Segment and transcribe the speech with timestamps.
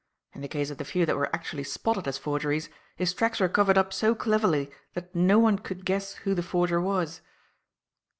[0.33, 3.47] In the case of the few that were actually spotted as forgeries, his tracks were
[3.47, 7.21] covered up so cleverly that no one could guess who the forger was."